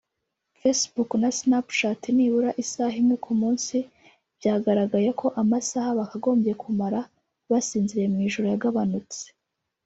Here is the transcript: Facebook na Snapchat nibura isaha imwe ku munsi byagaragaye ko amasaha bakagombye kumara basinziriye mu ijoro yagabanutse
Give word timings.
Facebook 0.59 1.09
na 1.21 1.29
Snapchat 1.39 2.01
nibura 2.15 2.49
isaha 2.63 2.95
imwe 3.01 3.15
ku 3.25 3.31
munsi 3.41 3.77
byagaragaye 4.37 5.09
ko 5.19 5.27
amasaha 5.41 5.89
bakagombye 5.99 6.53
kumara 6.61 6.99
basinziriye 7.49 8.07
mu 8.13 8.19
ijoro 8.27 8.47
yagabanutse 8.53 9.23